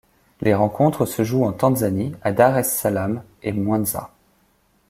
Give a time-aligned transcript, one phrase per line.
[0.41, 4.09] Les rencontres se jouent en Tanzanie, à Dar es Salam et Mwanza.